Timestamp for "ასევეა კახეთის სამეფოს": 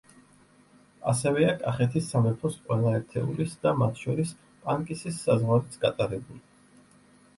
1.11-2.57